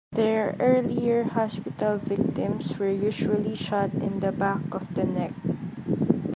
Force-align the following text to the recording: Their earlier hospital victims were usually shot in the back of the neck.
Their 0.13 0.55
earlier 0.59 1.25
hospital 1.25 1.99
victims 1.99 2.79
were 2.79 2.89
usually 2.89 3.53
shot 3.55 3.93
in 3.93 4.19
the 4.19 4.31
back 4.31 4.73
of 4.73 4.91
the 4.95 5.03
neck. 5.03 5.33